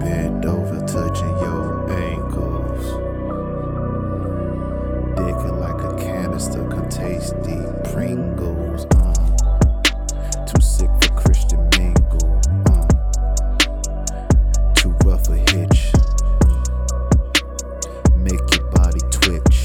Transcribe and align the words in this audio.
Bend 0.00 0.44
over, 0.46 0.78
touching 0.86 1.36
your 1.38 1.90
ankles. 1.90 2.84
Digging 5.16 5.58
like 5.58 5.82
a 5.82 5.96
canister, 5.98 6.66
can 6.68 6.88
taste 6.88 7.34
deep 7.42 7.92
Pringles. 7.92 8.86
Uh. 8.94 9.14
Too 10.46 10.60
sick 10.60 10.90
for 11.00 11.10
Christian 11.20 11.68
mingle. 11.76 12.40
Uh. 12.66 12.86
Too 14.74 14.94
rough 15.04 15.28
a 15.28 15.36
hitch. 15.36 15.92
Make 18.16 18.44
your 18.54 18.70
body 18.70 19.00
twitch. 19.10 19.58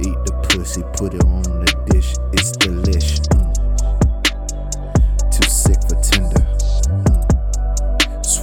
Eat 0.00 0.18
the 0.26 0.32
pussy, 0.50 0.82
put 0.94 1.14
it 1.14 1.24
on 1.24 1.42
the 1.42 1.72
dish. 1.90 2.16
It's 2.32 2.52
delicious. 2.52 3.27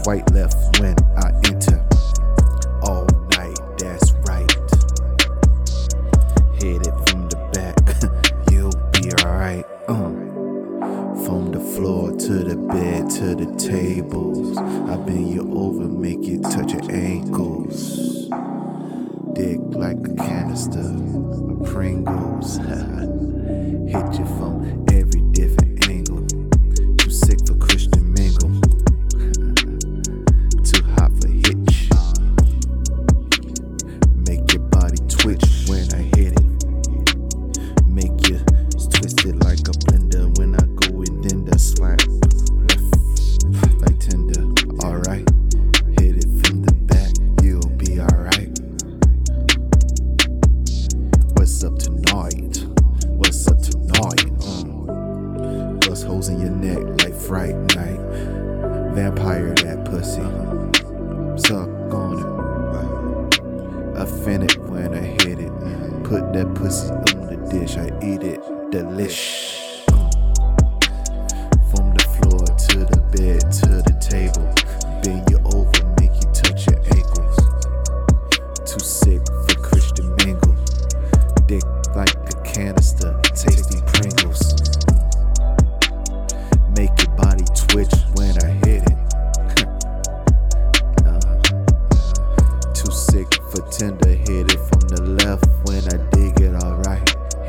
Swipe 0.05 0.29
left 0.29 0.79
when 0.79 0.95
I 1.17 1.31
enter. 1.45 1.83
All 2.83 3.07
night, 3.31 3.57
that's 3.79 4.11
right. 4.29 4.51
Hit 6.61 6.85
it 6.85 6.95
from 7.09 7.27
the 7.27 7.49
back, 7.51 7.75
you'll 8.51 8.69
be 8.91 9.11
alright. 9.23 9.65
Uh. 9.87 10.13
From 11.25 11.51
the 11.51 11.59
floor 11.59 12.11
to 12.11 12.33
the 12.33 12.55
bed 12.55 13.09
to 13.17 13.33
the 13.33 13.51
tables. 13.57 14.55
I 14.59 14.95
bend 14.97 15.31
you 15.34 15.41
over, 15.57 15.87
make 15.87 16.21
you 16.21 16.40
touch 16.40 16.73
your 16.73 16.91
ankles. 16.91 18.29
Dick 19.34 19.59
like 19.71 19.97
a 20.05 20.13
canister 20.17 20.84
Pringles. 21.65 22.57
Hit 23.90 24.19
you 24.19 24.25
from 24.37 24.84
Um, 55.96 56.07
holes 56.07 56.27
in 56.29 56.40
your 56.41 56.49
neck 56.49 57.04
like 57.04 57.13
Fright 57.13 57.55
Night. 57.76 57.99
Vampire 58.93 59.54
that 59.55 59.85
pussy. 59.85 60.21
Suck 61.48 61.70
on 61.93 62.20
it. 62.20 62.26
Offended 63.98 64.57
when 64.69 64.94
I 64.94 65.02
hit 65.02 65.40
it. 65.40 65.53
Put 66.03 66.34
that 66.34 66.53
pussy 66.53 66.90
on 66.90 67.28
the 67.28 67.38
dish, 67.50 67.78
I 67.78 67.88
eat 68.03 68.24
it. 68.24 68.41
Delish. 68.72 69.85
From 71.72 71.94
the 71.94 72.03
floor 72.16 72.44
to 72.44 72.80
the 72.80 73.00
bed 73.16 73.52
to 73.53 73.81
the 73.81 73.96
table. 74.02 74.53
Bend 75.02 75.30
you 75.30 75.40
over, 75.56 75.85
make 76.02 76.13
you 76.13 76.28
touch 76.34 76.68
your 76.68 76.80
ankles. 76.94 77.38
Too 78.69 78.80
sick 78.80 79.22
for 79.48 79.56
Christian 79.62 80.14
mingle. 80.18 80.56
Dick 81.46 81.64
like 81.96 82.16
a 82.16 82.42
canister, 82.44 83.18
tasty 83.34 83.75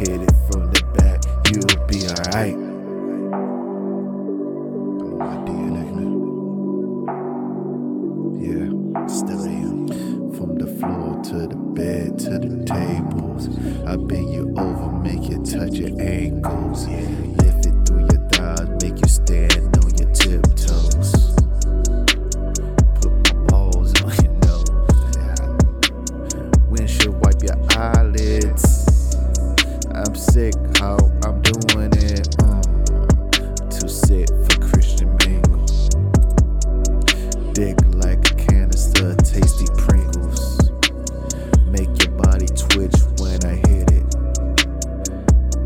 Hit 0.07 0.23
it 0.23 0.31
from 0.53 0.71
the 0.71 0.81
back, 0.95 1.21
you'll 1.51 1.67
be 1.89 2.07
alright. 2.07 2.57
Yeah, 8.39 8.71
still 9.09 9.45
am. 9.45 9.89
From 10.33 10.59
the 10.59 10.67
floor 10.79 11.21
to 11.25 11.49
the 11.49 11.57
bed 11.57 12.19
to 12.21 12.39
the 12.39 12.65
tables. 12.65 13.49
I 13.85 13.97
bend 13.97 14.33
you 14.33 14.55
over, 14.57 14.93
make 14.93 15.29
you 15.29 15.43
touch 15.43 15.75
your 15.75 16.01
ankles. 16.01 16.87
Lift 16.87 17.06
Dick 37.57 37.79
like 37.95 38.21
a 38.33 38.35
canister, 38.35 39.13
of 39.13 39.17
tasty 39.17 39.65
Pringles. 39.79 40.61
Make 41.65 41.89
your 42.03 42.13
body 42.13 42.45
twitch 42.49 42.93
when 43.17 43.43
I 43.47 43.55
hit 43.67 43.91
it. 43.93 44.05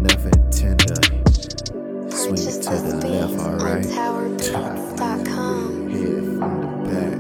Nothing 0.01 0.51
tender. 0.53 1.03
Swing 2.15 2.47
it 2.47 2.63
to 2.63 2.75
the 2.79 2.95
left, 3.09 3.41
alright? 3.41 3.85
Hit 3.85 3.91
it 3.91 4.53
from 4.95 6.61
the 6.61 6.69
back. 6.87 7.19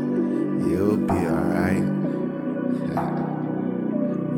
You'll 0.68 0.98
be 0.98 1.18
alright. 1.26 1.84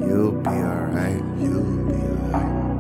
You'll 0.01 0.33
be 0.33 0.49
alright. 0.49 1.23
You'll 1.43 2.72